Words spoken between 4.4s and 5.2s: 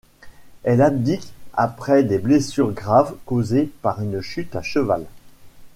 à cheval.